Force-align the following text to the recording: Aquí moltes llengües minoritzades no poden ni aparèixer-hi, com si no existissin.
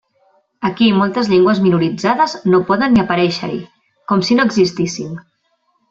Aquí 0.69 0.87
moltes 0.99 1.29
llengües 1.33 1.61
minoritzades 1.65 2.35
no 2.55 2.63
poden 2.71 2.95
ni 2.97 3.05
aparèixer-hi, 3.05 3.61
com 4.13 4.25
si 4.31 4.39
no 4.41 4.49
existissin. 4.53 5.15